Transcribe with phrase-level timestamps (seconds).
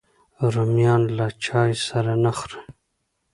[0.53, 2.59] رومیان له چای سره نه خوري